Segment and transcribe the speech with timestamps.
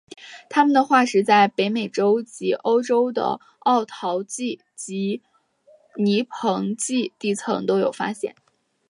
[0.49, 5.21] 它们的化石在北美洲及欧洲的奥陶纪及
[5.95, 8.33] 泥盆纪地层都有发现。